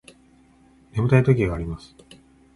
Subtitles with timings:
[0.93, 1.95] 眠たい時があります